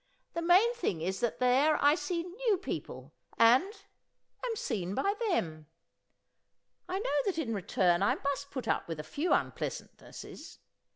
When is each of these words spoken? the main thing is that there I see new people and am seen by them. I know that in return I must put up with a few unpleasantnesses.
the 0.33 0.41
main 0.41 0.73
thing 0.73 0.99
is 0.99 1.19
that 1.19 1.37
there 1.37 1.77
I 1.79 1.93
see 1.93 2.23
new 2.23 2.57
people 2.57 3.13
and 3.37 3.63
am 4.43 4.55
seen 4.55 4.95
by 4.95 5.13
them. 5.29 5.67
I 6.89 6.97
know 6.97 7.17
that 7.27 7.37
in 7.37 7.53
return 7.53 8.01
I 8.01 8.15
must 8.15 8.49
put 8.49 8.67
up 8.67 8.87
with 8.87 8.99
a 8.99 9.03
few 9.03 9.31
unpleasantnesses. 9.31 10.57